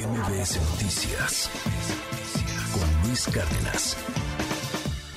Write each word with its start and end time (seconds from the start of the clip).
MBS 0.00 0.58
Noticias 0.70 1.50
con 2.72 3.06
Luis 3.06 3.26
Cárdenas. 3.26 3.98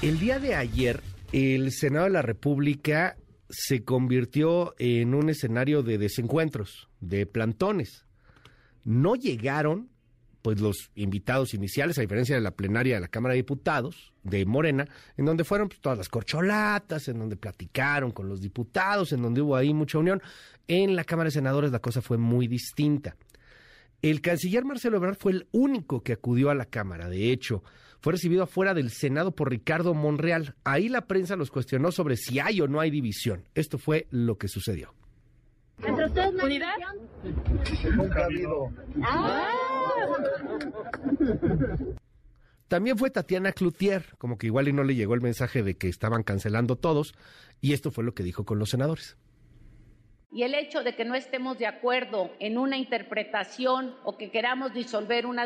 El 0.01 0.19
día 0.19 0.39
de 0.39 0.55
ayer, 0.55 1.01
el 1.31 1.71
Senado 1.71 2.05
de 2.05 2.11
la 2.11 2.21
República 2.21 3.15
se 3.49 3.85
convirtió 3.85 4.75
en 4.79 5.13
un 5.13 5.29
escenario 5.29 5.83
de 5.83 5.97
desencuentros, 5.97 6.89
de 6.99 7.25
plantones. 7.25 8.05
No 8.83 9.15
llegaron 9.15 9.89
pues 10.41 10.59
los 10.59 10.91
invitados 10.95 11.53
iniciales, 11.53 11.97
a 11.97 12.01
diferencia 12.01 12.35
de 12.35 12.41
la 12.41 12.51
plenaria 12.51 12.95
de 12.95 13.01
la 13.01 13.07
Cámara 13.07 13.33
de 13.33 13.37
Diputados 13.37 14.11
de 14.23 14.45
Morena, 14.45 14.85
en 15.15 15.23
donde 15.23 15.45
fueron 15.45 15.69
pues, 15.69 15.79
todas 15.79 15.97
las 15.97 16.09
corcholatas, 16.09 17.07
en 17.07 17.19
donde 17.19 17.37
platicaron 17.37 18.11
con 18.11 18.27
los 18.27 18.41
diputados, 18.41 19.13
en 19.13 19.21
donde 19.21 19.41
hubo 19.41 19.55
ahí 19.55 19.73
mucha 19.73 19.97
unión. 19.97 20.21
En 20.67 20.97
la 20.97 21.05
Cámara 21.05 21.29
de 21.29 21.31
Senadores 21.31 21.71
la 21.71 21.79
cosa 21.79 22.01
fue 22.01 22.17
muy 22.17 22.49
distinta. 22.49 23.15
El 24.03 24.19
canciller 24.19 24.65
Marcelo 24.65 24.97
Ebrard 24.97 25.15
fue 25.15 25.31
el 25.31 25.47
único 25.53 26.03
que 26.03 26.11
acudió 26.11 26.49
a 26.49 26.55
la 26.55 26.65
Cámara. 26.65 27.07
De 27.07 27.31
hecho, 27.31 27.63
fue 28.01 28.11
recibido 28.11 28.43
afuera 28.43 28.73
del 28.73 28.89
Senado 28.89 29.33
por 29.33 29.49
Ricardo 29.49 29.93
Monreal. 29.93 30.55
Ahí 30.65 30.89
la 30.89 31.07
prensa 31.07 31.37
los 31.37 31.49
cuestionó 31.49 31.89
sobre 31.89 32.17
si 32.17 32.37
hay 32.37 32.59
o 32.59 32.67
no 32.67 32.81
hay 32.81 32.91
división. 32.91 33.45
Esto 33.55 33.77
fue 33.77 34.07
lo 34.11 34.37
que 34.37 34.49
sucedió. 34.49 34.93
¿Entre 35.81 36.05
ustedes 36.05 36.33
no 36.33 36.43
¿Unidad? 36.43 36.73
Nunca 37.95 38.23
ha 38.23 38.25
habido. 38.25 38.69
Ah. 39.03 39.47
También 42.67 42.97
fue 42.97 43.09
Tatiana 43.09 43.53
Cloutier, 43.53 44.03
como 44.17 44.37
que 44.37 44.47
igual 44.47 44.67
y 44.67 44.73
no 44.73 44.83
le 44.83 44.95
llegó 44.95 45.13
el 45.13 45.21
mensaje 45.21 45.63
de 45.63 45.77
que 45.77 45.87
estaban 45.87 46.23
cancelando 46.23 46.75
todos, 46.75 47.13
y 47.61 47.71
esto 47.71 47.89
fue 47.89 48.03
lo 48.03 48.13
que 48.13 48.23
dijo 48.23 48.43
con 48.43 48.59
los 48.59 48.71
senadores. 48.71 49.15
Y 50.33 50.41
el 50.41 50.55
hecho 50.55 50.83
de 50.83 50.95
que 50.95 51.05
no 51.05 51.13
estemos 51.13 51.59
de 51.59 51.67
acuerdo 51.67 52.31
en 52.39 52.57
una 52.57 52.77
interpretación 52.77 53.95
o 54.03 54.17
que 54.17 54.31
queramos 54.31 54.71
una 55.27 55.45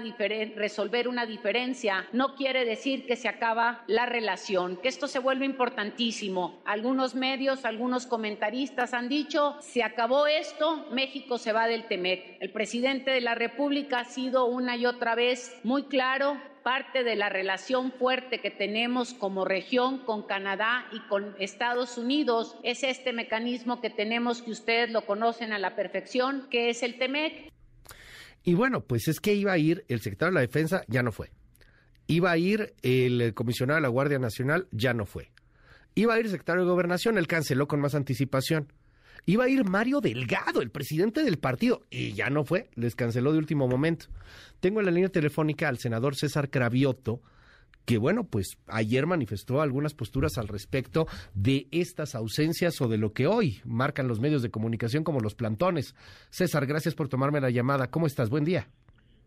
resolver 0.56 1.08
una 1.10 1.26
diferencia 1.26 2.08
no 2.14 2.36
quiere 2.36 2.64
decir 2.64 3.06
que 3.06 3.18
se 3.18 3.28
acaba 3.28 3.84
la 3.88 4.06
relación, 4.06 4.78
que 4.78 4.88
esto 4.88 5.10
se 5.10 5.20
vuelve 5.20 5.46
importantísimo. 5.46 6.62
Algunos 6.64 7.16
medios, 7.16 7.66
algunos 7.66 8.08
comentaristas 8.08 8.94
han 8.94 9.10
dicho, 9.10 9.58
se 9.60 9.84
acabó 9.84 10.26
esto, 10.26 10.88
México 10.92 11.38
se 11.38 11.52
va 11.52 11.68
del 11.68 11.88
TEMEC. 11.88 12.38
El 12.40 12.52
presidente 12.52 13.12
de 13.12 13.22
la 13.22 13.36
República 13.36 14.00
ha 14.00 14.06
sido 14.06 14.46
una 14.46 14.78
y 14.78 14.86
otra 14.86 15.16
vez 15.16 15.60
muy 15.64 15.84
claro 15.84 16.38
parte 16.68 17.06
de 17.06 17.16
la 17.16 17.30
relación 17.30 17.94
fuerte 17.94 18.42
que 18.42 18.52
tenemos 18.52 19.14
como 19.14 19.46
región 19.46 20.00
con 20.00 20.24
Canadá 20.24 20.86
y 20.92 21.00
con 21.08 21.34
Estados 21.40 21.98
Unidos 21.98 22.58
es 22.62 22.84
este 22.84 23.14
mecanismo 23.14 23.80
que 23.80 23.90
tenemos 23.90 24.42
que 24.42 24.52
ustedes 24.52 24.92
lo 24.92 25.06
conocen 25.06 25.54
a 25.54 25.60
la 25.60 25.78
perfección, 25.78 26.46
que 26.52 26.70
es 26.70 26.84
el 26.84 27.00
TEMEC. 27.00 27.54
Y 28.44 28.56
bueno, 28.56 28.82
pues 28.82 29.08
es 29.08 29.22
que 29.22 29.34
iba 29.34 29.54
a 29.54 29.58
ir 29.58 29.86
el 29.88 30.02
secretario 30.02 30.34
de 30.34 30.36
la 30.36 30.42
Defensa, 30.42 30.82
ya 30.90 31.04
no 31.04 31.14
fue. 31.14 31.32
Iba 32.06 32.32
a 32.32 32.38
ir 32.38 32.74
el 32.82 33.34
comisionado 33.34 33.78
de 33.78 33.84
la 33.84 33.88
Guardia 33.88 34.20
Nacional, 34.20 34.68
ya 34.72 34.94
no 34.94 35.06
fue. 35.06 35.32
Iba 35.96 36.16
a 36.16 36.20
ir 36.20 36.26
el 36.26 36.32
secretario 36.32 36.64
de 36.64 36.70
Gobernación, 36.70 37.18
él 37.18 37.28
canceló 37.28 37.70
con 37.70 37.80
más 37.80 37.96
anticipación. 37.96 38.74
Iba 39.26 39.46
a 39.46 39.50
ir 39.50 39.66
Mario 39.66 40.02
Delgado, 40.02 40.62
el 40.62 40.70
presidente 40.70 41.24
del 41.24 41.38
partido, 41.38 41.82
y 41.90 42.14
ya 42.14 42.30
no 42.30 42.44
fue, 42.44 42.70
les 42.76 42.96
canceló 42.96 43.32
de 43.32 43.40
último 43.40 43.68
momento. 43.68 44.06
Tengo 44.60 44.80
en 44.80 44.86
la 44.86 44.92
línea 44.92 45.10
telefónica 45.10 45.68
al 45.68 45.78
senador 45.78 46.16
César 46.16 46.50
Cravioto, 46.50 47.22
que 47.86 47.98
bueno, 47.98 48.26
pues 48.26 48.58
ayer 48.68 49.06
manifestó 49.06 49.62
algunas 49.62 49.94
posturas 49.94 50.38
al 50.38 50.50
respecto 50.50 51.08
de 51.34 51.68
estas 51.72 52.16
ausencias 52.16 52.82
o 52.82 52.90
de 52.90 52.98
lo 52.98 53.14
que 53.14 53.28
hoy 53.28 53.62
marcan 53.64 54.10
los 54.10 54.20
medios 54.20 54.42
de 54.42 54.52
comunicación 54.52 55.06
como 55.06 55.22
los 55.22 55.36
plantones. 55.36 55.96
César, 56.30 56.66
gracias 56.66 56.96
por 56.96 57.08
tomarme 57.08 57.40
la 57.40 57.50
llamada. 57.50 57.90
¿Cómo 57.90 58.06
estás? 58.06 58.30
Buen 58.30 58.44
día. 58.44 58.68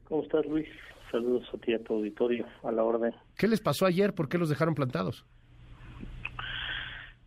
¿Cómo 0.05 0.23
estás, 0.23 0.45
Luis? 0.45 0.69
Saludos 1.11 1.49
a 1.55 1.59
ti, 1.59 1.73
a 1.73 1.83
tu 1.83 1.95
auditorio, 1.95 2.47
a 2.63 2.71
la 2.71 2.85
orden. 2.85 3.15
¿Qué 3.37 3.49
les 3.49 3.61
pasó 3.61 3.87
ayer? 3.87 4.15
¿Por 4.15 4.29
qué 4.29 4.37
los 4.37 4.51
dejaron 4.51 4.75
plantados? 4.75 5.25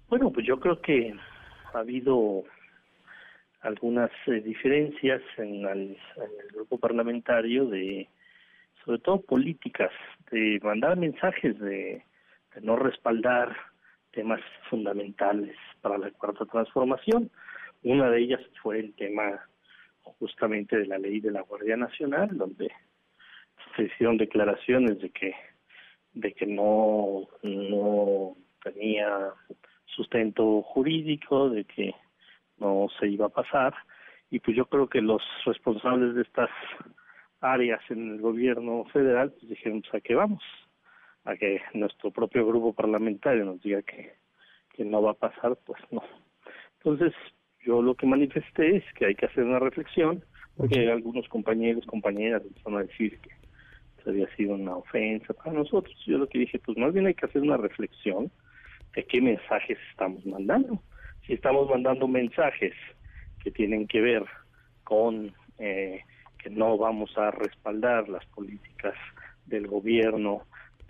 Bueno, 0.08 0.32
pues 0.32 0.46
yo 0.46 0.60
creo 0.60 0.80
que 0.82 1.14
ha 1.74 1.80
habido 1.80 2.44
algunas 3.64 4.12
eh, 4.28 4.42
diferencias 4.42 5.22
en 5.38 5.66
el, 5.66 5.98
grupo 6.54 6.78
parlamentario 6.78 7.66
de, 7.66 8.08
sobre 8.84 9.00
todo 9.00 9.22
políticas, 9.22 9.92
de 10.32 10.60
mandar 10.62 10.98
mensajes 10.98 11.58
de, 11.60 12.04
no 12.62 12.76
respaldar 12.76 13.56
temas 14.12 14.42
fundamentales 14.70 15.56
para 15.82 15.98
la 15.98 16.12
cuarta 16.12 16.46
transformación. 16.46 17.32
Una 17.82 18.12
de 18.12 18.20
ellas 18.20 18.42
fue 18.62 18.80
el 18.80 18.94
tema 18.94 19.42
justamente 20.20 20.78
de 20.78 20.86
la 20.86 21.00
ley 21.00 21.20
de 21.20 21.32
la 21.32 21.42
Guardia 21.42 21.76
Nacional, 21.78 22.38
donde 22.38 22.70
se 23.76 23.84
hicieron 23.84 24.18
declaraciones 24.18 25.00
de 25.00 25.10
que 25.10 25.34
de 26.14 26.32
que 26.34 26.46
no 26.46 27.28
no 27.42 28.36
tenía 28.64 29.32
sustento 29.86 30.62
jurídico, 30.62 31.50
de 31.50 31.64
que 31.66 31.96
no 32.64 32.88
se 33.00 33.08
iba 33.08 33.26
a 33.26 33.30
pasar 33.30 33.74
y 34.32 34.40
pues 34.40 34.56
yo 34.56 34.66
creo 34.66 34.88
que 34.88 35.02
los 35.02 35.22
responsables 35.46 36.16
de 36.16 36.22
estas 36.22 36.50
áreas 37.42 37.82
en 37.90 38.14
el 38.14 38.22
gobierno 38.22 38.86
federal 38.86 39.32
pues 39.32 39.50
dijeron 39.50 39.82
pues 39.82 39.96
a 39.96 40.02
qué 40.02 40.16
vamos 40.16 40.42
a 41.26 41.36
que 41.36 41.62
nuestro 41.74 42.12
propio 42.12 42.46
grupo 42.46 42.74
parlamentario 42.74 43.46
nos 43.46 43.62
diga 43.62 43.82
que, 43.82 44.14
que 44.74 44.86
no 44.86 45.02
va 45.02 45.12
a 45.12 45.26
pasar 45.26 45.58
pues 45.66 45.82
no. 45.92 46.04
Entonces 46.78 47.14
yo 47.66 47.82
lo 47.82 47.96
que 47.96 48.08
manifesté 48.08 48.78
es 48.78 48.84
que 48.96 49.06
hay 49.06 49.16
que 49.16 49.26
hacer 49.26 49.44
una 49.44 49.60
reflexión 49.60 50.24
porque 50.56 50.92
algunos 50.92 51.28
compañeros 51.28 51.86
compañeras 51.86 52.44
van 52.64 52.76
a 52.76 52.84
decir 52.84 53.20
que 53.20 53.32
había 54.06 54.28
sido 54.36 54.56
una 54.56 54.76
ofensa 54.76 55.34
para 55.34 55.54
nosotros. 55.54 55.96
Yo 56.06 56.18
lo 56.18 56.28
que 56.28 56.40
dije 56.40 56.60
pues 56.60 56.78
más 56.78 56.94
bien 56.94 57.08
hay 57.08 57.14
que 57.14 57.26
hacer 57.26 57.42
una 57.42 57.58
reflexión 57.58 58.32
de 58.96 59.04
qué 59.06 59.22
mensajes 59.22 59.78
estamos 59.92 60.26
mandando 60.26 60.82
si 61.26 61.34
estamos 61.34 61.70
mandando 61.70 62.08
mensajes 62.08 62.74
que 63.44 63.52
tienen 63.52 63.88
que 63.88 64.02
ver 64.02 64.26
con 64.84 65.34
eh, 65.60 66.02
que 66.38 66.50
no 66.50 66.78
vamos 66.78 67.18
a 67.18 67.32
respaldar 67.32 68.10
las 68.10 68.26
políticas 68.28 68.96
del 69.46 69.68
gobierno, 69.68 70.44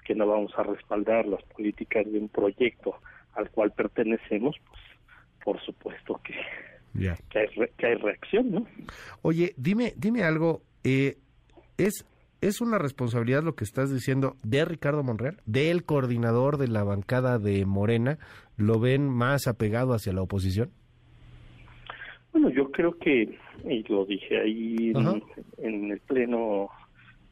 que 0.05 0.15
no 0.15 0.27
vamos 0.27 0.51
a 0.57 0.63
respaldar 0.63 1.25
las 1.25 1.43
políticas 1.43 2.11
de 2.11 2.19
un 2.19 2.29
proyecto 2.29 2.95
al 3.33 3.49
cual 3.51 3.71
pertenecemos, 3.71 4.55
pues 4.67 4.81
por 5.43 5.61
supuesto 5.61 6.19
que, 6.23 6.35
que, 7.29 7.39
hay, 7.39 7.47
que 7.77 7.85
hay 7.85 7.95
reacción, 7.95 8.51
¿no? 8.51 8.67
Oye, 9.21 9.53
dime, 9.57 9.93
dime 9.95 10.23
algo, 10.23 10.61
eh, 10.83 11.17
¿es 11.77 12.05
¿Es 12.43 12.59
una 12.59 12.77
responsabilidad 12.77 13.41
lo 13.41 13.55
que 13.55 13.63
estás 13.63 13.89
diciendo 13.89 14.35
de 14.43 14.65
Ricardo 14.65 15.01
Monreal, 15.01 15.37
del 15.45 15.85
coordinador 15.85 16.57
de 16.57 16.67
la 16.67 16.83
bancada 16.83 17.39
de 17.39 17.65
Morena? 17.65 18.17
¿Lo 18.57 18.81
ven 18.81 19.07
más 19.07 19.47
apegado 19.47 19.93
hacia 19.93 20.11
la 20.11 20.23
oposición? 20.23 20.69
Bueno, 22.33 22.49
yo 22.49 22.69
creo 22.69 22.97
que, 22.99 23.39
y 23.63 23.83
lo 23.83 24.03
dije 24.03 24.41
ahí 24.41 24.91
en, 25.57 25.89
el 25.89 25.99
pleno, 26.01 26.67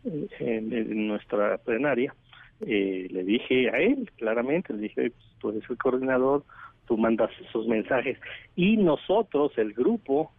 en, 0.06 1.08
nuestra 1.08 1.58
plenaria, 1.58 2.16
eh, 2.62 3.10
le 3.12 3.26
dije 3.26 3.70
a 3.70 3.80
él 3.80 4.10
claramente, 4.16 4.72
le 4.72 4.84
dije, 4.84 5.10
pues, 5.10 5.36
tú 5.40 5.50
eres 5.50 5.70
el 5.70 5.78
coordinador, 5.78 6.46
tú 6.88 6.98
mandas 6.98 7.32
esos 7.50 7.68
mensajes 7.68 8.18
y 8.56 8.78
nosotros, 8.78 9.52
el 9.58 9.74
grupo, 9.74 10.32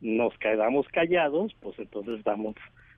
nos 0.00 0.36
quedamos 0.38 0.88
callados, 0.88 1.54
pues 1.60 1.78
entonces 1.78 2.24
damos 2.24 2.56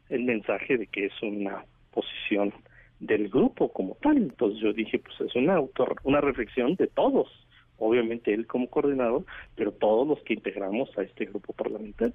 el 0.09 0.25
mensaje 0.25 0.77
de 0.77 0.87
que 0.87 1.07
es 1.07 1.23
una 1.23 1.65
posición 1.93 2.53
del 3.01 3.29
grupo 3.29 3.73
como 3.73 3.97
tal. 4.01 4.17
Entonces 4.17 4.61
yo 4.61 4.73
dije, 4.73 4.99
pues 4.99 5.21
es 5.21 5.35
una, 5.37 5.61
una 6.05 6.21
reflexión 6.21 6.75
de 6.75 6.87
todos, 6.87 7.29
obviamente 7.79 8.35
él 8.35 8.47
como 8.47 8.69
coordinador, 8.69 9.25
pero 9.55 9.73
todos 9.73 10.07
los 10.07 10.21
que 10.23 10.35
integramos 10.35 10.97
a 10.99 11.03
este 11.03 11.27
grupo 11.27 11.53
parlamentario. 11.53 12.15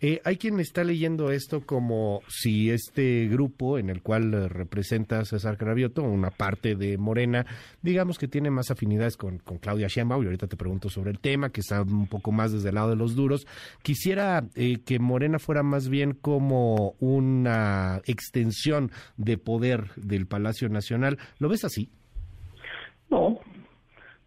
Eh, 0.00 0.20
hay 0.24 0.36
quien 0.36 0.58
está 0.58 0.82
leyendo 0.84 1.30
esto 1.30 1.64
como 1.64 2.22
si 2.28 2.70
este 2.70 3.28
grupo 3.28 3.78
en 3.78 3.88
el 3.88 4.02
cual 4.02 4.34
eh, 4.34 4.48
representa 4.48 5.24
César 5.24 5.56
Cravioto, 5.56 6.02
una 6.02 6.30
parte 6.30 6.74
de 6.74 6.98
Morena, 6.98 7.46
digamos 7.82 8.18
que 8.18 8.28
tiene 8.28 8.50
más 8.50 8.70
afinidades 8.70 9.16
con, 9.16 9.38
Claudia 9.38 9.86
Sheinbaum, 9.86 10.22
y 10.22 10.26
ahorita 10.26 10.48
te 10.48 10.56
pregunto 10.56 10.88
sobre 10.88 11.12
el 11.12 11.20
tema, 11.20 11.50
que 11.50 11.60
está 11.60 11.82
un 11.82 12.08
poco 12.08 12.32
más 12.32 12.52
desde 12.52 12.70
el 12.70 12.74
lado 12.74 12.90
de 12.90 12.96
los 12.96 13.14
duros. 13.14 13.46
Quisiera 13.82 14.44
eh, 14.56 14.78
que 14.84 14.98
Morena 14.98 15.38
fuera 15.38 15.62
más 15.62 15.88
bien 15.88 16.14
como 16.14 16.94
una 16.98 18.02
extensión 18.06 18.90
de 19.16 19.38
poder 19.38 19.92
del 19.96 20.26
Palacio 20.26 20.68
Nacional. 20.68 21.18
¿Lo 21.38 21.48
ves 21.48 21.64
así? 21.64 21.88
No, 23.08 23.38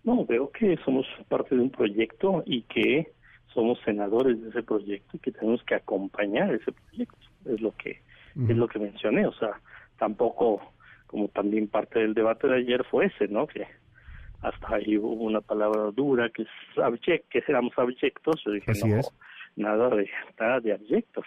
no, 0.04 0.26
veo 0.26 0.52
que 0.52 0.78
somos 0.86 1.06
parte 1.28 1.56
de 1.56 1.62
un 1.62 1.72
proyecto 1.72 2.44
y 2.46 2.62
que 2.64 3.15
somos 3.56 3.80
senadores 3.84 4.40
de 4.42 4.50
ese 4.50 4.62
proyecto 4.62 5.18
y 5.18 5.20
que 5.20 5.32
tenemos 5.32 5.64
que 5.64 5.74
acompañar 5.76 6.54
ese 6.54 6.72
proyecto. 6.72 7.18
Es 7.46 7.62
lo 7.62 7.72
que 7.72 8.02
es 8.36 8.58
lo 8.58 8.68
que 8.68 8.80
mencioné, 8.80 9.26
o 9.26 9.32
sea, 9.32 9.62
tampoco 9.98 10.62
como 11.08 11.30
también 11.30 11.70
parte 11.70 12.00
del 12.00 12.14
debate 12.14 12.48
de 12.50 12.58
ayer 12.58 12.84
fue 12.84 13.06
ese, 13.06 13.30
¿no? 13.30 13.48
Que 13.48 13.66
hasta 14.42 14.76
ahí 14.76 14.98
hubo 14.98 15.24
una 15.24 15.40
palabra 15.40 15.90
dura 15.92 16.30
que 16.30 16.42
es 16.42 17.22
que 17.30 17.44
éramos 17.48 17.72
abyectos, 17.78 18.44
yo 18.46 18.52
dije, 18.52 18.74
no, 18.86 19.00
nada 19.56 19.90
de 19.96 20.10
nada 20.38 20.60
de 20.60 20.74
abyectos. 20.74 21.26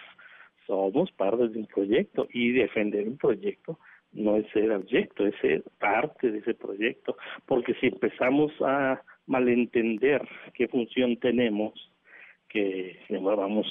somos 0.67 1.11
parte 1.13 1.47
de 1.47 1.59
un 1.59 1.65
proyecto 1.65 2.27
y 2.31 2.51
defender 2.51 3.07
un 3.07 3.17
proyecto 3.17 3.79
no 4.11 4.37
es 4.37 4.47
ser 4.51 4.71
objeto, 4.71 5.25
es 5.25 5.35
ser 5.41 5.63
parte 5.79 6.31
de 6.31 6.39
ese 6.39 6.53
proyecto, 6.53 7.15
porque 7.45 7.73
si 7.75 7.87
empezamos 7.87 8.51
a 8.61 9.01
malentender 9.27 10.27
qué 10.53 10.67
función 10.67 11.17
tenemos, 11.17 11.91
que 12.49 12.99
vamos 13.09 13.67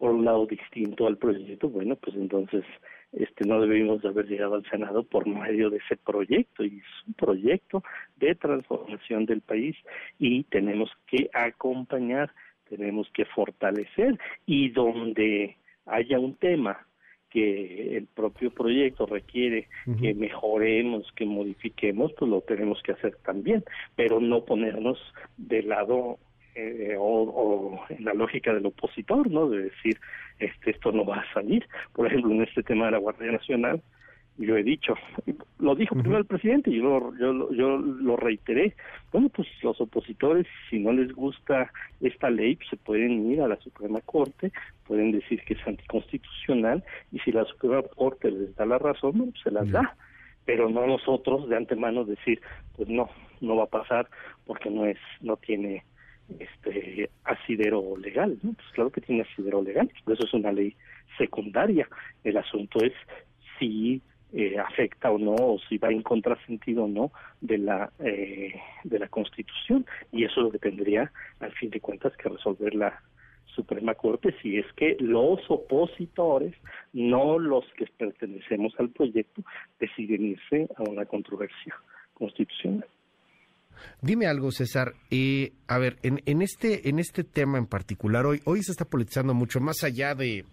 por 0.00 0.12
un 0.12 0.24
lado 0.24 0.46
distinto 0.46 1.06
al 1.06 1.18
proyecto, 1.18 1.68
bueno, 1.68 1.94
pues 1.96 2.16
entonces 2.16 2.64
este 3.12 3.46
no 3.46 3.60
debimos 3.60 4.00
de 4.02 4.08
haber 4.08 4.26
llegado 4.26 4.54
al 4.54 4.64
Senado 4.70 5.02
por 5.02 5.26
medio 5.26 5.68
de 5.68 5.78
ese 5.78 5.96
proyecto 5.96 6.64
y 6.64 6.78
es 6.78 7.06
un 7.06 7.14
proyecto 7.14 7.82
de 8.16 8.34
transformación 8.34 9.26
del 9.26 9.42
país 9.42 9.76
y 10.18 10.44
tenemos 10.44 10.90
que 11.06 11.28
acompañar, 11.34 12.32
tenemos 12.68 13.10
que 13.12 13.26
fortalecer 13.26 14.18
y 14.46 14.70
donde 14.70 15.56
haya 15.86 16.18
un 16.18 16.34
tema 16.36 16.86
que 17.28 17.96
el 17.96 18.06
propio 18.06 18.50
proyecto 18.50 19.06
requiere 19.06 19.68
que 20.00 20.14
mejoremos, 20.14 21.10
que 21.12 21.24
modifiquemos, 21.24 22.12
pues 22.18 22.28
lo 22.28 22.40
tenemos 22.40 22.82
que 22.82 22.92
hacer 22.92 23.16
también, 23.24 23.62
pero 23.94 24.18
no 24.20 24.44
ponernos 24.44 24.98
de 25.36 25.62
lado 25.62 26.18
eh, 26.60 26.96
o, 26.98 27.80
en 27.88 28.04
la 28.04 28.14
lógica 28.14 28.52
del 28.52 28.66
opositor, 28.66 29.30
¿no? 29.30 29.48
De 29.48 29.64
decir, 29.64 29.98
este, 30.38 30.70
esto 30.72 30.92
no 30.92 31.04
va 31.04 31.16
a 31.16 31.32
salir. 31.32 31.66
Por 31.92 32.06
ejemplo, 32.06 32.32
en 32.32 32.42
este 32.42 32.62
tema 32.62 32.86
de 32.86 32.92
la 32.92 32.98
Guardia 32.98 33.32
Nacional, 33.32 33.82
yo 34.38 34.56
he 34.56 34.62
dicho, 34.62 34.94
lo 35.58 35.74
dijo 35.74 35.94
primero 35.94 36.18
el 36.18 36.24
presidente 36.24 36.70
y 36.70 36.76
yo 36.78 36.84
lo, 36.84 37.18
yo, 37.18 37.52
yo 37.52 37.76
lo 37.76 38.16
reiteré, 38.16 38.74
bueno, 39.12 39.28
pues 39.28 39.46
los 39.62 39.78
opositores, 39.82 40.46
si 40.70 40.78
no 40.78 40.92
les 40.92 41.12
gusta 41.12 41.70
esta 42.00 42.30
ley, 42.30 42.56
pues 42.56 42.70
se 42.70 42.76
pueden 42.78 43.30
ir 43.30 43.42
a 43.42 43.48
la 43.48 43.56
Suprema 43.56 44.00
Corte, 44.00 44.50
pueden 44.86 45.12
decir 45.12 45.42
que 45.42 45.54
es 45.54 45.66
anticonstitucional 45.66 46.82
y 47.12 47.18
si 47.18 47.32
la 47.32 47.44
Suprema 47.44 47.82
Corte 47.82 48.30
les 48.30 48.56
da 48.56 48.64
la 48.64 48.78
razón, 48.78 49.30
pues 49.30 49.42
se 49.42 49.50
las 49.50 49.70
da 49.70 49.94
pero 50.50 50.68
no 50.68 50.86
nosotros 50.86 51.48
de 51.48 51.56
antemano 51.56 52.04
decir 52.04 52.40
pues 52.76 52.88
no 52.88 53.08
no 53.40 53.56
va 53.56 53.64
a 53.64 53.66
pasar 53.66 54.08
porque 54.46 54.70
no 54.70 54.84
es 54.84 54.98
no 55.20 55.36
tiene 55.36 55.84
este 56.38 57.10
asidero 57.24 57.96
legal, 57.96 58.38
¿no? 58.42 58.52
Pues 58.54 58.68
claro 58.72 58.90
que 58.90 59.00
tiene 59.00 59.22
asidero 59.22 59.62
legal, 59.62 59.90
por 60.04 60.14
eso 60.14 60.24
es 60.24 60.34
una 60.34 60.52
ley 60.52 60.76
secundaria. 61.18 61.88
El 62.24 62.36
asunto 62.36 62.80
es 62.84 62.92
si 63.58 64.02
eh, 64.32 64.58
afecta 64.58 65.10
o 65.10 65.18
no, 65.18 65.34
o 65.34 65.58
si 65.68 65.78
va 65.78 65.90
en 65.90 66.02
contrasentido 66.02 66.84
o 66.84 66.88
no 66.88 67.12
de 67.40 67.58
la 67.58 67.90
eh, 67.98 68.54
de 68.84 68.98
la 68.98 69.08
Constitución, 69.08 69.86
y 70.12 70.24
eso 70.24 70.40
es 70.40 70.44
lo 70.44 70.50
que 70.52 70.58
tendría, 70.58 71.12
al 71.40 71.52
fin 71.52 71.70
de 71.70 71.80
cuentas, 71.80 72.16
que 72.16 72.28
resolver 72.28 72.74
la 72.74 73.00
Suprema 73.54 73.94
Corte 73.94 74.34
si 74.40 74.58
es 74.58 74.66
que 74.74 74.96
los 75.00 75.40
opositores, 75.48 76.54
no 76.92 77.38
los 77.38 77.64
que 77.76 77.86
pertenecemos 77.86 78.72
al 78.78 78.90
proyecto, 78.90 79.42
deciden 79.78 80.24
irse 80.26 80.68
a 80.76 80.82
una 80.84 81.04
controversia 81.04 81.74
constitucional. 82.14 82.86
Dime 84.02 84.26
algo, 84.26 84.52
César. 84.52 84.94
Eh, 85.10 85.52
a 85.66 85.78
ver, 85.78 85.98
en, 86.02 86.22
en, 86.26 86.42
este, 86.42 86.88
en 86.88 86.98
este 86.98 87.24
tema 87.24 87.58
en 87.58 87.66
particular, 87.66 88.26
hoy, 88.26 88.40
hoy 88.44 88.62
se 88.62 88.72
está 88.72 88.84
politizando 88.84 89.34
mucho, 89.34 89.60
más 89.60 89.82
allá 89.84 90.14
de, 90.14 90.44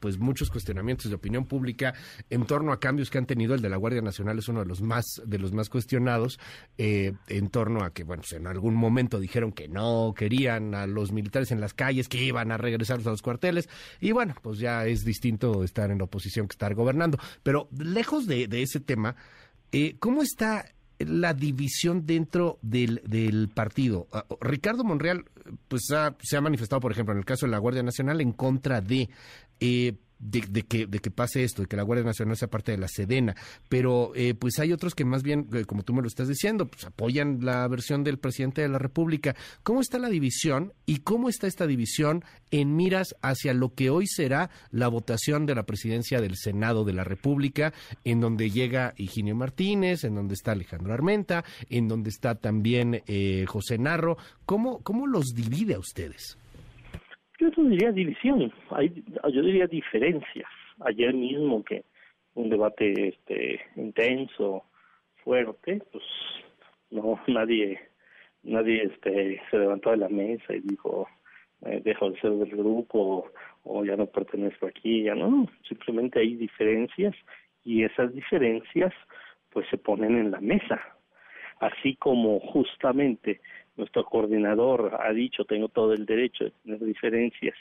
pues 0.00 0.18
muchos 0.18 0.50
cuestionamientos 0.50 1.08
de 1.08 1.16
opinión 1.16 1.44
pública 1.44 1.94
en 2.30 2.46
torno 2.46 2.72
a 2.72 2.80
cambios 2.80 3.10
que 3.10 3.18
han 3.18 3.26
tenido. 3.26 3.54
El 3.54 3.62
de 3.62 3.68
la 3.68 3.76
Guardia 3.76 4.02
Nacional 4.02 4.38
es 4.38 4.48
uno 4.48 4.60
de 4.60 4.66
los 4.66 4.80
más, 4.80 5.04
de 5.24 5.38
los 5.38 5.52
más 5.52 5.68
cuestionados, 5.68 6.38
eh, 6.76 7.12
en 7.28 7.48
torno 7.48 7.82
a 7.84 7.92
que, 7.92 8.04
bueno, 8.04 8.22
pues 8.22 8.32
en 8.32 8.46
algún 8.46 8.74
momento 8.74 9.18
dijeron 9.18 9.52
que 9.52 9.68
no 9.68 10.14
querían 10.16 10.74
a 10.74 10.86
los 10.86 11.12
militares 11.12 11.50
en 11.50 11.60
las 11.60 11.74
calles, 11.74 12.08
que 12.08 12.22
iban 12.22 12.52
a 12.52 12.56
regresar 12.56 13.00
a 13.00 13.10
los 13.10 13.22
cuarteles. 13.22 13.68
Y 14.00 14.12
bueno, 14.12 14.34
pues 14.42 14.58
ya 14.58 14.86
es 14.86 15.04
distinto 15.04 15.64
estar 15.64 15.90
en 15.90 15.98
la 15.98 16.04
oposición 16.04 16.48
que 16.48 16.54
estar 16.54 16.74
gobernando. 16.74 17.18
Pero 17.42 17.68
lejos 17.78 18.26
de, 18.26 18.46
de 18.48 18.62
ese 18.62 18.80
tema, 18.80 19.16
eh, 19.72 19.96
¿cómo 19.98 20.22
está 20.22 20.64
la 20.98 21.34
división 21.34 22.06
dentro 22.06 22.58
del, 22.62 23.02
del 23.06 23.48
partido. 23.48 24.06
Ah, 24.12 24.24
Ricardo 24.40 24.84
Monreal 24.84 25.24
pues 25.68 25.82
se 26.20 26.36
ha 26.36 26.40
manifestado, 26.40 26.80
por 26.80 26.92
ejemplo, 26.92 27.12
en 27.12 27.18
el 27.18 27.24
caso 27.24 27.46
de 27.46 27.52
la 27.52 27.58
Guardia 27.58 27.82
Nacional 27.82 28.20
en 28.20 28.32
contra 28.32 28.80
de 28.80 29.08
eh, 29.60 29.94
de, 30.18 30.62
que, 30.62 30.86
de 30.86 30.98
que 30.98 31.10
pase 31.10 31.44
esto, 31.44 31.62
de 31.62 31.68
que 31.68 31.76
la 31.76 31.82
Guardia 31.82 32.04
Nacional 32.04 32.36
sea 32.36 32.48
parte 32.48 32.72
de 32.72 32.78
la 32.78 32.88
Sedena, 32.88 33.36
pero 33.68 34.12
eh, 34.14 34.34
pues 34.34 34.58
hay 34.58 34.72
otros 34.72 34.94
que 34.94 35.04
más 35.04 35.22
bien, 35.22 35.48
eh, 35.52 35.64
como 35.64 35.82
tú 35.82 35.94
me 35.94 36.02
lo 36.02 36.08
estás 36.08 36.28
diciendo, 36.28 36.66
pues 36.66 36.84
apoyan 36.84 37.44
la 37.44 37.66
versión 37.68 38.04
del 38.04 38.18
presidente 38.18 38.62
de 38.62 38.68
la 38.68 38.78
República. 38.78 39.36
¿Cómo 39.62 39.80
está 39.80 39.98
la 39.98 40.08
división 40.08 40.72
y 40.86 40.98
cómo 40.98 41.28
está 41.28 41.46
esta 41.46 41.66
división 41.66 42.24
en 42.50 42.76
miras 42.76 43.14
hacia 43.22 43.54
lo 43.54 43.74
que 43.74 43.90
hoy 43.90 44.06
será 44.06 44.50
la 44.70 44.88
votación 44.88 45.46
de 45.46 45.54
la 45.54 45.64
presidencia 45.64 46.20
del 46.20 46.36
Senado 46.36 46.84
de 46.84 46.92
la 46.92 47.04
República, 47.04 47.72
en 48.04 48.20
donde 48.20 48.50
llega 48.50 48.94
Higinio 48.96 49.34
Martínez, 49.34 50.04
en 50.04 50.14
donde 50.14 50.34
está 50.34 50.52
Alejandro 50.52 50.92
Armenta, 50.92 51.44
en 51.68 51.88
donde 51.88 52.10
está 52.10 52.34
también 52.34 53.02
eh, 53.06 53.44
José 53.46 53.78
Narro? 53.78 54.18
¿Cómo, 54.46 54.80
¿Cómo 54.80 55.06
los 55.06 55.26
divide 55.34 55.74
a 55.74 55.78
ustedes? 55.78 56.38
Yo 57.38 57.48
no 57.56 57.68
diría 57.68 57.92
división, 57.92 58.52
hay, 58.70 59.04
yo 59.32 59.42
diría 59.42 59.66
diferencias. 59.66 60.48
Ayer 60.80 61.14
mismo 61.14 61.64
que 61.64 61.84
un 62.34 62.50
debate 62.50 63.08
este 63.08 63.60
intenso, 63.76 64.64
fuerte, 65.22 65.82
pues 65.92 66.04
no 66.90 67.20
nadie 67.26 67.80
nadie 68.42 68.84
este 68.84 69.40
se 69.50 69.58
levantó 69.58 69.90
de 69.90 69.98
la 69.98 70.08
mesa 70.08 70.54
y 70.54 70.60
dijo 70.60 71.08
eh, 71.66 71.80
dejo 71.84 72.10
de 72.10 72.20
ser 72.20 72.30
del 72.32 72.56
grupo 72.56 73.30
o 73.64 73.84
ya 73.84 73.96
no 73.96 74.06
pertenezco 74.06 74.66
aquí, 74.66 75.02
ya 75.02 75.14
no, 75.14 75.46
simplemente 75.68 76.20
hay 76.20 76.36
diferencias 76.36 77.14
y 77.64 77.82
esas 77.82 78.14
diferencias 78.14 78.92
pues 79.50 79.66
se 79.68 79.76
ponen 79.76 80.16
en 80.16 80.30
la 80.30 80.40
mesa, 80.40 80.80
así 81.60 81.96
como 81.96 82.40
justamente 82.40 83.40
nuestro 83.78 84.04
coordinador 84.04 84.98
ha 85.00 85.12
dicho, 85.12 85.44
tengo 85.44 85.68
todo 85.68 85.94
el 85.94 86.04
derecho 86.04 86.44
de 86.44 86.52
tener 86.64 86.84
diferencias 86.84 87.56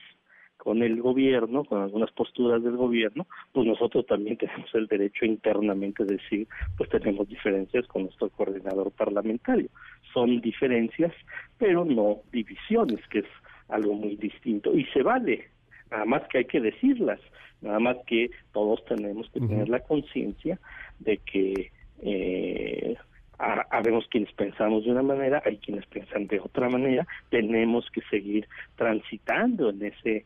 con 0.57 0.81
el 0.83 1.01
gobierno, 1.01 1.63
con 1.63 1.81
algunas 1.81 2.11
posturas 2.11 2.61
del 2.61 2.75
gobierno, 2.75 3.27
pues 3.53 3.65
nosotros 3.65 4.05
también 4.05 4.37
tenemos 4.37 4.73
el 4.73 4.87
derecho 4.87 5.23
internamente 5.23 6.03
de 6.03 6.17
decir, 6.17 6.47
pues 6.75 6.89
tenemos 6.89 7.27
diferencias 7.29 7.87
con 7.87 8.03
nuestro 8.03 8.29
coordinador 8.29 8.91
parlamentario. 8.91 9.69
Son 10.13 10.41
diferencias, 10.41 11.13
pero 11.57 11.85
no 11.85 12.17
divisiones, 12.33 12.99
que 13.07 13.19
es 13.19 13.25
algo 13.69 13.93
muy 13.93 14.15
distinto. 14.15 14.73
Y 14.73 14.85
se 14.87 15.03
vale, 15.03 15.47
nada 15.91 16.05
más 16.05 16.27
que 16.27 16.39
hay 16.39 16.45
que 16.45 16.59
decirlas, 16.59 17.21
nada 17.61 17.79
más 17.79 17.97
que 18.05 18.29
todos 18.51 18.83
tenemos 18.85 19.29
que 19.29 19.39
tener 19.39 19.69
la 19.69 19.79
conciencia 19.81 20.59
de 20.99 21.17
que 21.19 21.71
eh, 22.01 22.95
habemos 23.39 24.07
quienes 24.07 24.31
pensamos 24.33 24.83
de 24.83 24.91
una 24.91 25.03
manera, 25.03 25.41
hay 25.45 25.57
quienes 25.57 25.85
piensan 25.85 26.27
de 26.27 26.39
otra 26.39 26.69
manera, 26.69 27.05
tenemos 27.29 27.89
que 27.91 28.01
seguir 28.09 28.47
transitando 28.75 29.69
en 29.69 29.83
ese 29.85 30.25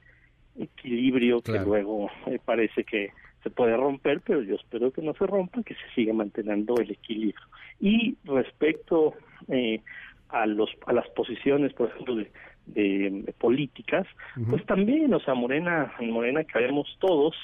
equilibrio 0.57 1.41
que 1.41 1.59
luego 1.59 2.09
eh, 2.27 2.39
parece 2.43 2.83
que 2.83 3.11
se 3.43 3.49
puede 3.49 3.75
romper, 3.75 4.21
pero 4.21 4.41
yo 4.43 4.55
espero 4.55 4.91
que 4.91 5.01
no 5.01 5.13
se 5.13 5.25
rompa, 5.25 5.63
que 5.63 5.73
se 5.73 5.95
siga 5.95 6.13
manteniendo 6.13 6.75
el 6.77 6.91
equilibrio. 6.91 7.45
Y 7.79 8.15
respecto 8.23 9.15
eh, 9.47 9.81
a 10.29 10.45
los 10.45 10.69
a 10.85 10.93
las 10.93 11.09
posiciones, 11.09 11.73
por 11.73 11.89
ejemplo, 11.89 12.15
de, 12.15 12.31
de, 12.67 13.33
políticas, 13.39 14.07
pues 14.49 14.65
también, 14.65 15.13
o 15.13 15.19
sea, 15.19 15.33
Morena, 15.33 15.93
en 15.99 16.11
Morena 16.11 16.43
caemos 16.43 16.87
todos, 16.99 17.35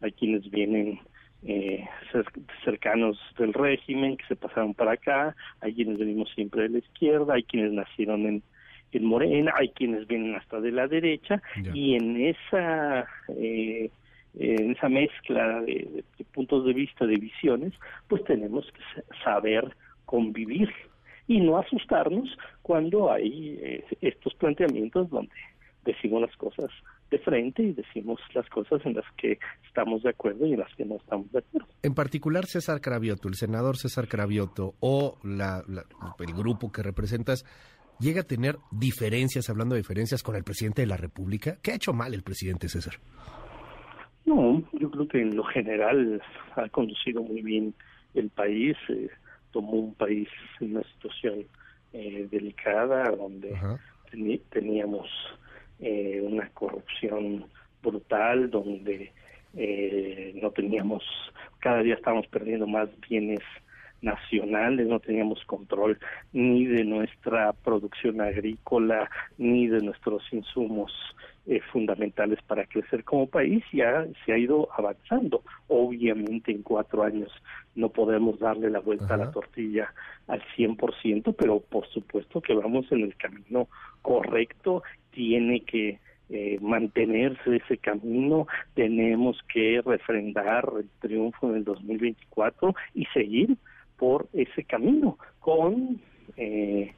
hay 0.00 0.12
quienes 0.12 0.50
vienen 0.50 0.98
eh, 1.46 1.86
cercanos 2.64 3.18
del 3.38 3.52
régimen 3.52 4.16
que 4.16 4.26
se 4.26 4.36
pasaron 4.36 4.74
para 4.74 4.92
acá, 4.92 5.36
hay 5.60 5.74
quienes 5.74 5.98
venimos 5.98 6.30
siempre 6.34 6.62
de 6.62 6.68
la 6.70 6.78
izquierda, 6.78 7.34
hay 7.34 7.42
quienes 7.42 7.72
nacieron 7.72 8.26
en, 8.26 8.42
en 8.92 9.04
Morena, 9.04 9.52
hay 9.56 9.68
quienes 9.70 10.06
vienen 10.06 10.34
hasta 10.34 10.60
de 10.60 10.72
la 10.72 10.86
derecha. 10.86 11.42
Y 11.72 11.96
en 11.96 12.16
esa 12.20 13.06
eh, 13.28 13.90
en 14.36 14.72
esa 14.72 14.88
mezcla 14.88 15.60
de, 15.60 16.04
puntos 16.32 16.64
de 16.64 16.72
vista, 16.72 17.06
de 17.06 17.16
visiones, 17.16 17.72
pues 18.08 18.24
tenemos 18.24 18.66
que 18.72 19.02
saber 19.22 19.76
convivir 20.06 20.70
y 21.26 21.40
no 21.40 21.58
asustarnos 21.58 22.36
cuando 22.62 23.12
hay 23.12 23.58
eh, 23.60 23.84
estos 24.00 24.34
planteamientos 24.34 25.08
donde 25.10 25.34
decimos 25.84 26.22
las 26.22 26.36
cosas 26.36 26.70
de 27.10 27.18
frente 27.18 27.62
y 27.62 27.72
decimos 27.72 28.20
las 28.34 28.48
cosas 28.48 28.84
en 28.84 28.94
las 28.94 29.04
que 29.16 29.38
estamos 29.66 30.02
de 30.02 30.10
acuerdo 30.10 30.46
y 30.46 30.54
en 30.54 30.60
las 30.60 30.74
que 30.74 30.84
no 30.84 30.96
estamos 30.96 31.30
de 31.32 31.40
acuerdo. 31.40 31.68
En 31.82 31.94
particular, 31.94 32.46
César 32.46 32.80
Cravioto, 32.80 33.28
el 33.28 33.34
senador 33.34 33.76
César 33.76 34.08
Cravioto 34.08 34.74
o 34.80 35.18
la, 35.22 35.62
el 36.18 36.34
grupo 36.34 36.72
que 36.72 36.82
representas, 36.82 37.44
llega 38.00 38.22
a 38.22 38.24
tener 38.24 38.56
diferencias, 38.70 39.48
hablando 39.50 39.74
de 39.74 39.80
diferencias 39.82 40.22
con 40.22 40.36
el 40.36 40.44
presidente 40.44 40.82
de 40.82 40.86
la 40.86 40.96
República. 40.96 41.56
¿Qué 41.62 41.72
ha 41.72 41.76
hecho 41.76 41.92
mal 41.92 42.14
el 42.14 42.22
presidente 42.22 42.68
César? 42.68 42.94
No, 44.24 44.62
yo 44.72 44.90
creo 44.90 45.06
que 45.06 45.20
en 45.20 45.36
lo 45.36 45.44
general 45.44 46.22
ha 46.56 46.68
conducido 46.70 47.22
muy 47.22 47.42
bien 47.42 47.74
el 48.14 48.30
país, 48.30 48.76
eh, 48.88 49.08
tomó 49.52 49.72
un 49.72 49.94
país 49.94 50.28
en 50.60 50.76
una 50.76 50.82
situación 50.94 51.44
eh, 51.92 52.26
delicada 52.30 53.10
donde 53.10 53.54
teníamos 54.50 55.08
eh, 55.80 56.20
una 56.22 56.48
corrupción 56.50 57.46
brutal 57.82 58.50
donde 58.50 59.12
eh, 59.56 60.32
no 60.40 60.50
teníamos, 60.50 61.04
cada 61.60 61.82
día 61.82 61.94
estábamos 61.94 62.26
perdiendo 62.28 62.66
más 62.66 62.88
bienes 63.08 63.40
nacionales, 64.04 64.86
no 64.86 65.00
teníamos 65.00 65.42
control 65.46 65.98
ni 66.32 66.66
de 66.66 66.84
nuestra 66.84 67.52
producción 67.52 68.20
agrícola, 68.20 69.10
ni 69.38 69.66
de 69.66 69.80
nuestros 69.80 70.22
insumos 70.32 70.92
eh, 71.46 71.60
fundamentales 71.72 72.38
para 72.46 72.64
crecer 72.64 73.04
como 73.04 73.26
país 73.26 73.62
ya 73.72 74.06
se 74.24 74.32
ha 74.32 74.38
ido 74.38 74.68
avanzando. 74.76 75.42
Obviamente 75.68 76.52
en 76.52 76.62
cuatro 76.62 77.02
años 77.02 77.30
no 77.74 77.88
podemos 77.88 78.38
darle 78.38 78.70
la 78.70 78.78
vuelta 78.78 79.14
a 79.14 79.18
la 79.18 79.30
tortilla 79.30 79.92
al 80.26 80.42
100%, 80.56 81.34
pero 81.36 81.60
por 81.60 81.86
supuesto 81.88 82.40
que 82.40 82.54
vamos 82.54 82.90
en 82.92 83.02
el 83.02 83.16
camino 83.16 83.68
correcto, 84.00 84.82
tiene 85.14 85.60
que 85.60 85.98
eh, 86.30 86.58
mantenerse 86.60 87.56
ese 87.56 87.78
camino, 87.78 88.46
tenemos 88.74 89.38
que 89.52 89.82
refrendar 89.84 90.68
el 90.78 90.88
triunfo 91.00 91.50
en 91.50 91.56
el 91.56 91.64
2024 91.64 92.74
y 92.94 93.04
seguir 93.06 93.56
por 93.98 94.26
ese 94.32 94.64
camino 94.64 95.18
con 95.40 96.00
eh, 96.36 96.92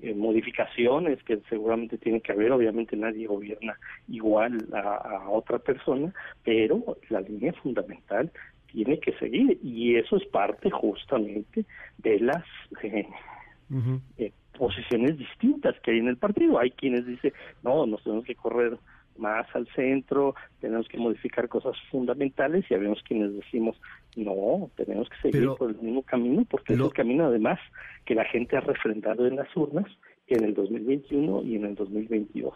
eh, 0.00 0.14
modificaciones 0.14 1.20
que 1.24 1.38
seguramente 1.48 1.98
tiene 1.98 2.20
que 2.20 2.32
haber. 2.32 2.52
Obviamente 2.52 2.96
nadie 2.96 3.26
gobierna 3.26 3.76
igual 4.08 4.68
a, 4.72 5.28
otra 5.28 5.58
persona, 5.58 6.12
pero 6.44 6.96
la 7.08 7.20
línea 7.20 7.52
fundamental 7.54 8.30
tiene 8.70 9.00
que 9.00 9.12
seguir 9.14 9.58
y 9.62 9.96
eso 9.96 10.16
es 10.16 10.26
parte 10.26 10.70
justamente 10.70 11.64
de 11.98 12.20
las 12.20 12.44
eh, 12.82 14.32
posiciones 14.58 15.16
distintas 15.16 15.74
que 15.80 15.92
hay 15.92 15.98
en 15.98 16.08
el 16.08 16.16
partido. 16.16 16.58
Hay 16.58 16.72
quienes 16.72 17.06
dicen, 17.06 17.32
no, 17.62 17.86
nos 17.86 18.02
tenemos 18.02 18.24
que 18.24 18.34
correr 18.34 18.76
más 19.16 19.46
al 19.54 19.66
centro, 19.74 20.34
tenemos 20.60 20.86
que 20.88 20.98
modificar 20.98 21.48
cosas 21.48 21.76
fundamentales 21.90 22.64
y 22.70 22.74
habemos 22.74 23.02
quienes 23.02 23.34
decimos, 23.34 23.80
no, 24.16 24.70
tenemos 24.76 25.08
que 25.08 25.30
seguir 25.30 25.48
por 25.58 25.70
el 25.70 25.78
mismo 25.78 26.02
camino 26.02 26.44
porque 26.48 26.74
es 26.74 26.80
el 26.80 26.92
camino 26.92 27.26
además 27.26 27.58
que 28.04 28.14
la 28.14 28.24
gente 28.26 28.56
ha 28.56 28.60
refrendado 28.60 29.26
en 29.26 29.36
las 29.36 29.48
urnas 29.56 29.86
en 30.28 30.44
el 30.44 30.54
2021 30.54 31.42
y 31.44 31.56
en 31.56 31.64
el 31.64 31.74
2022. 31.74 32.54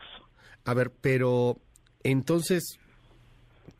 A 0.64 0.74
ver, 0.74 0.92
pero 1.00 1.56
entonces, 2.04 2.78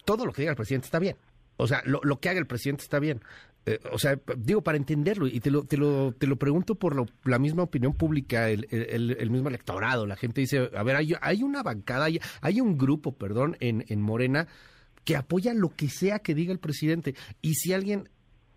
todo 0.04 0.26
lo 0.26 0.32
que 0.32 0.42
diga 0.42 0.52
el 0.52 0.56
presidente 0.56 0.86
está 0.86 0.98
bien. 0.98 1.16
O 1.56 1.66
sea, 1.66 1.82
lo, 1.84 2.00
lo 2.02 2.16
que 2.16 2.28
haga 2.28 2.40
el 2.40 2.46
presidente 2.46 2.82
está 2.82 2.98
bien. 2.98 3.20
Eh, 3.64 3.78
o 3.92 3.98
sea, 3.98 4.18
digo, 4.36 4.62
para 4.62 4.76
entenderlo, 4.76 5.28
y 5.28 5.38
te 5.40 5.50
lo, 5.50 5.64
te 5.64 5.76
lo, 5.76 6.12
te 6.12 6.26
lo 6.26 6.36
pregunto 6.36 6.74
por 6.74 7.06
la 7.24 7.38
misma 7.38 7.62
opinión 7.62 7.94
pública, 7.94 8.50
el, 8.50 8.66
el, 8.70 9.30
mismo 9.30 9.48
electorado. 9.48 10.06
La 10.06 10.16
gente 10.16 10.40
dice, 10.40 10.70
a 10.76 10.82
ver, 10.82 10.96
hay, 10.96 11.14
hay 11.20 11.42
una 11.42 11.62
bancada, 11.62 12.06
hay, 12.06 12.20
hay, 12.40 12.60
un 12.60 12.76
grupo, 12.76 13.12
perdón, 13.12 13.56
en, 13.60 13.84
en 13.88 14.02
Morena 14.02 14.48
que 15.04 15.16
apoya 15.16 15.54
lo 15.54 15.70
que 15.70 15.88
sea 15.88 16.18
que 16.18 16.34
diga 16.34 16.52
el 16.52 16.58
presidente. 16.58 17.14
Y 17.40 17.54
si 17.54 17.72
alguien, 17.72 18.08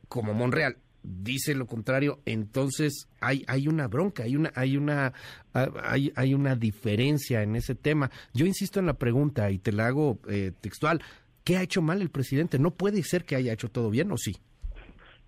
como 0.08 0.34
Monreal, 0.34 0.78
dice 1.04 1.54
lo 1.54 1.68
contrario, 1.68 2.20
entonces 2.26 3.08
hay, 3.20 3.44
hay 3.48 3.68
una 3.68 3.88
bronca, 3.88 4.24
hay 4.24 4.36
una, 4.36 4.52
hay 4.56 4.78
una, 4.78 5.14
hay, 5.54 6.12
hay 6.16 6.34
una 6.34 6.56
diferencia 6.56 7.44
en 7.44 7.56
ese 7.56 7.76
tema. 7.76 8.12
Yo 8.34 8.46
insisto 8.46 8.80
en 8.80 8.88
la 8.88 8.96
pregunta 8.96 9.52
y 9.52 9.60
te 9.60 9.72
la 9.72 9.88
hago 9.88 10.20
eh, 10.28 10.52
textual. 10.62 11.02
¿Qué 11.44 11.58
ha 11.58 11.62
hecho 11.62 11.82
mal 11.82 12.02
el 12.02 12.10
presidente? 12.10 12.58
No 12.58 12.72
puede 12.72 13.04
ser 13.04 13.24
que 13.24 13.36
haya 13.36 13.54
hecho 13.54 13.70
todo 13.70 13.92
bien, 13.92 14.12
¿o 14.12 14.18
sí? 14.18 14.36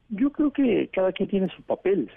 Yo 0.09 0.31
creo 0.31 0.51
que 0.51 0.89
cada 0.93 1.11
quien 1.11 1.29
tiene 1.29 1.49
su 1.49 1.61
papel 1.63 2.09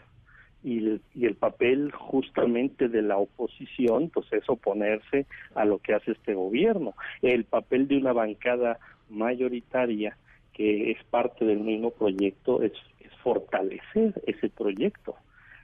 y 0.62 0.78
el, 0.78 1.00
y 1.14 1.26
el 1.26 1.34
papel 1.34 1.90
justamente 1.92 2.88
de 2.88 3.02
la 3.02 3.16
oposición 3.16 4.10
pues 4.10 4.32
es 4.32 4.48
oponerse 4.48 5.26
a 5.54 5.64
lo 5.64 5.78
que 5.78 5.94
hace 5.94 6.12
este 6.12 6.34
gobierno. 6.34 6.94
El 7.22 7.44
papel 7.44 7.88
de 7.88 7.96
una 7.96 8.12
bancada 8.12 8.78
mayoritaria 9.08 10.16
que 10.52 10.90
es 10.90 11.02
parte 11.04 11.44
del 11.44 11.60
mismo 11.60 11.90
proyecto 11.90 12.62
es, 12.62 12.72
es 13.00 13.12
fortalecer 13.22 14.20
ese 14.26 14.48
proyecto. 14.50 15.16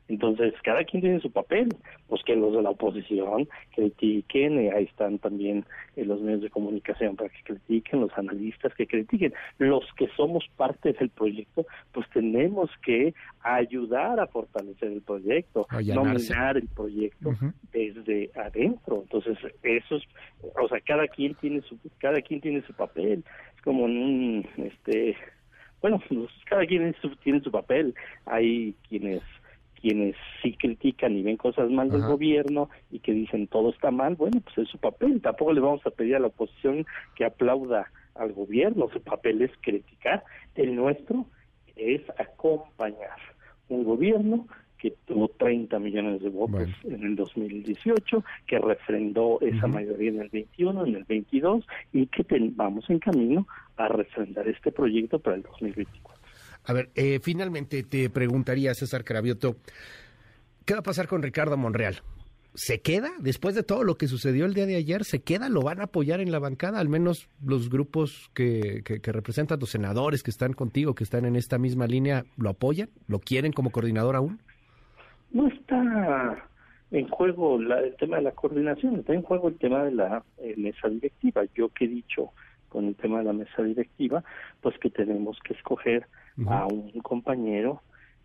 Entonces, 0.08 0.54
cada 0.62 0.84
quien 0.84 1.02
tiene 1.02 1.20
su 1.20 1.30
papel, 1.30 1.68
pues 2.08 2.22
que 2.22 2.36
los 2.36 2.54
de 2.54 2.62
la 2.62 2.70
oposición 2.70 3.48
critiquen, 3.74 4.64
y 4.64 4.68
ahí 4.68 4.84
están 4.84 5.18
también 5.18 5.64
eh, 5.96 6.04
los 6.04 6.20
medios 6.20 6.42
de 6.42 6.50
comunicación 6.50 7.16
para 7.16 7.28
que 7.30 7.42
critiquen, 7.42 8.00
los 8.00 8.16
analistas 8.16 8.72
que 8.74 8.86
critiquen. 8.86 9.34
Los 9.58 9.84
que 9.94 10.08
somos 10.16 10.44
parte 10.56 10.92
del 10.92 11.10
proyecto, 11.10 11.66
pues 11.92 12.08
tenemos 12.10 12.70
que 12.84 13.14
ayudar 13.40 14.20
a 14.20 14.28
fortalecer 14.28 14.92
el 14.92 15.02
proyecto, 15.02 15.66
no 15.70 16.04
minar 16.04 16.56
el 16.56 16.68
proyecto 16.68 17.34
desde 17.72 18.30
adentro. 18.36 19.02
Entonces, 19.02 19.38
eso 19.62 19.96
es, 19.96 20.04
o 20.60 20.68
sea, 20.68 20.80
cada 20.80 21.08
quien 21.08 21.34
tiene 21.34 21.62
su, 21.62 21.78
cada 21.98 22.20
quien 22.20 22.40
tiene 22.40 22.62
su 22.62 22.72
papel. 22.74 23.24
Es 23.56 23.62
como 23.62 23.86
en 23.86 23.96
un, 23.96 24.48
este, 24.56 25.16
bueno, 25.80 26.00
pues, 26.08 26.30
cada 26.44 26.64
quien 26.64 26.94
tiene 27.24 27.40
su 27.40 27.50
papel. 27.50 27.94
Hay 28.24 28.74
quienes 28.88 29.22
quienes 29.80 30.16
sí 30.42 30.56
critican 30.56 31.16
y 31.16 31.22
ven 31.22 31.36
cosas 31.36 31.70
mal 31.70 31.90
del 31.90 32.02
gobierno 32.02 32.68
y 32.90 32.98
que 33.00 33.12
dicen 33.12 33.46
todo 33.46 33.70
está 33.70 33.90
mal, 33.90 34.16
bueno, 34.16 34.40
pues 34.40 34.58
es 34.58 34.68
su 34.68 34.78
papel. 34.78 35.20
Tampoco 35.20 35.52
le 35.52 35.60
vamos 35.60 35.86
a 35.86 35.90
pedir 35.90 36.16
a 36.16 36.20
la 36.20 36.28
oposición 36.28 36.86
que 37.14 37.24
aplauda 37.24 37.90
al 38.14 38.32
gobierno, 38.32 38.88
su 38.92 39.00
papel 39.00 39.42
es 39.42 39.50
criticar. 39.60 40.24
El 40.54 40.74
nuestro 40.74 41.26
es 41.76 42.02
acompañar 42.18 43.18
un 43.68 43.84
gobierno 43.84 44.46
que 44.78 44.92
tuvo 45.06 45.28
30 45.28 45.78
millones 45.78 46.22
de 46.22 46.28
votos 46.28 46.68
en 46.84 47.02
el 47.02 47.16
2018, 47.16 48.24
que 48.46 48.58
refrendó 48.58 49.40
esa 49.40 49.66
mayoría 49.66 50.10
en 50.10 50.20
el 50.20 50.28
21, 50.28 50.86
en 50.86 50.96
el 50.96 51.04
22 51.04 51.66
y 51.92 52.06
que 52.06 52.24
vamos 52.54 52.88
en 52.90 52.98
camino 52.98 53.46
a 53.76 53.88
refrendar 53.88 54.46
este 54.48 54.72
proyecto 54.72 55.18
para 55.18 55.36
el 55.36 55.42
2024. 55.42 56.15
A 56.66 56.72
ver, 56.72 56.90
eh, 56.96 57.20
finalmente 57.22 57.84
te 57.84 58.10
preguntaría, 58.10 58.74
César 58.74 59.04
Carabioto, 59.04 59.56
¿qué 60.64 60.74
va 60.74 60.80
a 60.80 60.82
pasar 60.82 61.06
con 61.06 61.22
Ricardo 61.22 61.56
Monreal? 61.56 62.02
¿Se 62.54 62.80
queda? 62.80 63.10
Después 63.20 63.54
de 63.54 63.62
todo 63.62 63.84
lo 63.84 63.96
que 63.96 64.08
sucedió 64.08 64.46
el 64.46 64.54
día 64.54 64.66
de 64.66 64.76
ayer, 64.76 65.04
¿se 65.04 65.22
queda? 65.22 65.48
¿Lo 65.48 65.60
van 65.60 65.80
a 65.80 65.84
apoyar 65.84 66.20
en 66.20 66.32
la 66.32 66.38
bancada? 66.38 66.80
Al 66.80 66.88
menos 66.88 67.28
los 67.44 67.68
grupos 67.68 68.30
que, 68.34 68.82
que, 68.82 69.12
representan, 69.12 69.60
los 69.60 69.70
senadores 69.70 70.22
que 70.22 70.30
están 70.30 70.54
contigo, 70.54 70.94
que 70.94 71.04
están 71.04 71.26
en 71.26 71.36
esta 71.36 71.58
misma 71.58 71.86
línea, 71.86 72.24
¿lo 72.36 72.48
apoyan? 72.48 72.88
¿Lo 73.08 73.20
quieren 73.20 73.52
como 73.52 73.70
coordinador 73.70 74.16
aún? 74.16 74.40
No 75.32 75.48
está 75.48 76.48
en 76.90 77.08
juego 77.08 77.60
el 77.60 77.94
tema 77.98 78.16
de 78.16 78.22
la 78.22 78.32
coordinación, 78.32 78.96
está 78.96 79.12
en 79.12 79.22
juego 79.22 79.48
el 79.48 79.58
tema 79.58 79.84
de 79.84 79.92
la 79.92 80.24
eh, 80.38 80.54
mesa 80.56 80.88
directiva. 80.88 81.42
Yo 81.54 81.68
que 81.68 81.84
he 81.84 81.88
dicho 81.88 82.32
con 82.76 82.88
el 82.88 82.94
tema 82.94 83.20
de 83.20 83.24
la 83.24 83.32
mesa 83.32 83.62
directiva, 83.62 84.22
pues 84.60 84.78
que 84.78 84.90
tenemos 84.90 85.38
que 85.40 85.54
escoger 85.54 86.06
a 86.46 86.66
un 86.66 86.90
compañero 87.00 87.80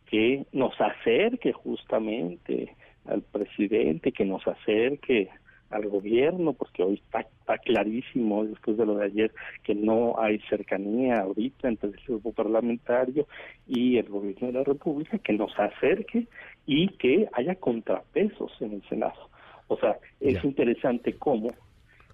que 0.08 0.46
nos 0.52 0.74
acerque 0.82 1.54
justamente 1.54 2.76
al 3.06 3.22
presidente, 3.22 4.12
que 4.12 4.26
nos 4.26 4.46
acerque 4.46 5.30
al 5.70 5.88
gobierno, 5.88 6.52
porque 6.52 6.84
hoy 6.84 6.96
está, 6.96 7.26
clarísimo, 7.60 8.44
después 8.44 8.76
de 8.76 8.86
lo 8.86 8.96
de 8.96 9.06
ayer, 9.06 9.32
que 9.64 9.74
no 9.74 10.20
hay 10.20 10.40
cercanía 10.50 11.22
ahorita 11.22 11.70
entre 11.70 11.92
el 11.92 12.00
grupo 12.06 12.34
parlamentario 12.34 13.28
y 13.70 14.00
el 14.00 14.10
gobierno 14.10 14.48
de 14.48 14.54
la 14.54 14.64
República, 14.66 15.18
que 15.18 15.32
nos 15.32 15.58
acerque 15.58 16.28
y 16.66 16.90
que 16.98 17.30
haya 17.32 17.56
contrapesos 17.56 18.52
en 18.60 18.74
el 18.74 18.84
Senado. 18.90 19.30
O 19.70 19.78
sea, 19.78 19.98
es 20.20 20.44
interesante 20.44 21.14
cómo 21.14 21.52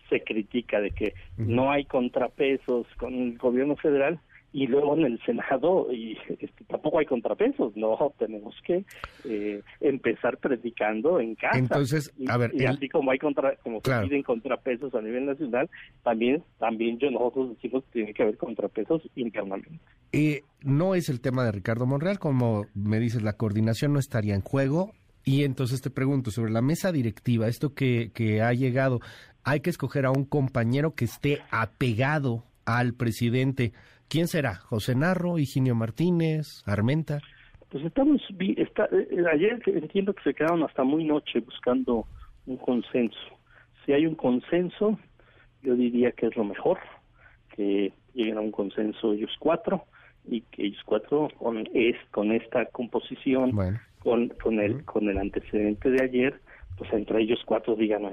se 0.09 0.23
critica 0.23 0.79
de 0.79 0.91
que 0.91 1.13
no 1.37 1.71
hay 1.71 1.85
contrapesos 1.85 2.87
con 2.97 3.13
el 3.13 3.37
gobierno 3.37 3.75
federal 3.75 4.19
y 4.53 4.65
luego 4.67 4.95
en 4.95 5.05
el 5.05 5.19
Senado 5.23 5.87
y 5.91 6.17
este, 6.29 6.63
tampoco 6.67 6.99
hay 6.99 7.05
contrapesos, 7.05 7.75
no, 7.75 8.13
tenemos 8.17 8.55
que 8.65 8.85
eh, 9.25 9.61
empezar 9.81 10.37
predicando 10.37 11.19
en 11.19 11.35
casa. 11.35 11.57
Entonces, 11.57 12.13
a 12.27 12.37
ver, 12.37 12.51
y, 12.53 12.65
así 12.65 12.87
como 12.89 13.11
hay 13.11 13.19
contra, 13.19 13.55
como 13.57 13.81
se 13.83 14.01
piden 14.01 14.23
contrapesos 14.23 14.93
a 14.95 15.01
nivel 15.01 15.25
nacional, 15.25 15.69
también 16.03 16.43
también 16.59 16.97
yo 16.97 17.11
nosotros 17.11 17.49
decimos 17.55 17.83
que 17.85 17.91
tiene 17.91 18.13
que 18.13 18.23
haber 18.23 18.37
contrapesos 18.37 19.01
internamente. 19.15 19.79
y 20.11 20.39
no 20.63 20.95
es 20.95 21.09
el 21.09 21.21
tema 21.21 21.45
de 21.45 21.51
Ricardo 21.51 21.85
Monreal, 21.85 22.19
como 22.19 22.65
me 22.73 22.99
dices, 22.99 23.21
la 23.21 23.33
coordinación 23.33 23.93
no 23.93 23.99
estaría 23.99 24.33
en 24.33 24.41
juego. 24.41 24.91
Y 25.27 25.43
entonces 25.43 25.81
te 25.81 25.89
pregunto, 25.89 26.31
sobre 26.31 26.51
la 26.51 26.62
mesa 26.62 26.93
directiva, 26.93 27.50
esto 27.50 27.74
que, 27.74 28.12
que 28.13 28.41
ha 28.41 28.53
llegado, 28.53 29.01
hay 29.43 29.60
que 29.60 29.69
escoger 29.69 30.05
a 30.05 30.12
un 30.12 30.24
compañero 30.24 30.96
que 30.96 31.03
esté 31.03 31.41
apegado 31.51 32.46
al 32.65 32.93
presidente. 32.93 33.74
¿Quién 34.07 34.29
será? 34.29 34.55
¿José 34.55 34.96
Narro, 34.96 35.38
Higinio 35.38 35.75
Martínez, 35.75 36.63
Armenta? 36.65 37.19
Pues 37.67 37.84
estamos, 37.84 38.22
está, 38.55 38.86
eh, 38.86 39.25
ayer 39.29 39.62
entiendo 39.65 40.13
que 40.13 40.24
se 40.24 40.34
quedaron 40.34 40.63
hasta 40.63 40.86
muy 40.86 41.03
noche 41.03 41.41
buscando 41.41 42.07
un 42.46 42.55
consenso. 42.55 43.19
Si 43.86 43.91
hay 43.91 44.05
un 44.05 44.15
consenso, 44.15 44.98
yo 45.62 45.75
diría 45.75 46.13
que 46.13 46.27
es 46.27 46.38
lo 46.38 46.46
mejor, 46.46 46.79
que 47.53 47.91
lleguen 48.13 48.38
a 48.38 48.41
un 48.41 48.51
consenso 48.51 49.12
ellos 49.12 49.36
cuatro 49.39 49.84
y 50.25 50.39
que 50.39 50.67
ellos 50.67 50.81
cuatro 50.86 51.27
con, 51.38 51.67
es, 51.74 51.98
con 52.12 52.31
esta 52.31 52.65
composición, 52.67 53.51
con, 54.07 54.29
con, 54.41 54.57
el, 54.61 54.85
con 54.85 55.09
el 55.09 55.17
antecedente 55.17 55.89
de 55.89 56.01
ayer, 56.01 56.39
pues 56.77 56.93
entre 56.93 57.23
ellos 57.23 57.41
cuatro 57.45 57.75
digan, 57.75 58.03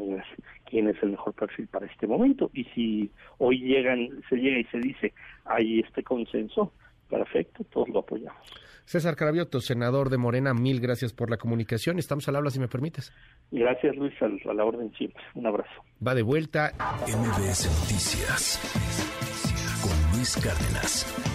quién 0.68 0.88
es 0.88 1.00
el 1.04 1.10
mejor 1.10 1.34
perfil 1.34 1.68
para 1.68 1.86
este 1.86 2.08
momento 2.08 2.50
y 2.52 2.64
si 2.74 3.10
hoy 3.38 3.60
llegan 3.60 4.08
se 4.28 4.34
llega 4.34 4.58
y 4.58 4.64
se 4.64 4.78
dice 4.78 5.12
hay 5.44 5.78
este 5.78 6.02
consenso 6.02 6.72
perfecto 7.08 7.62
todos 7.70 7.88
lo 7.90 8.00
apoyamos 8.00 8.42
César 8.86 9.14
Carabioto, 9.14 9.60
senador 9.60 10.10
de 10.10 10.18
Morena, 10.18 10.52
mil 10.52 10.78
gracias 10.78 11.14
por 11.14 11.30
la 11.30 11.38
comunicación. 11.38 11.98
Estamos 11.98 12.28
al 12.28 12.36
habla, 12.36 12.50
si 12.50 12.60
me 12.60 12.68
permites. 12.68 13.14
Gracias, 13.50 13.96
Luis, 13.96 14.12
a 14.20 14.52
la 14.52 14.62
orden 14.62 14.92
siempre. 14.92 15.22
Un 15.34 15.46
abrazo. 15.46 15.72
Va 16.06 16.14
de 16.14 16.20
vuelta. 16.20 16.70
MBS 17.06 17.64
Noticias 17.80 18.60
con 19.80 20.18
Luis 20.18 20.36
Cárdenas. 20.36 21.33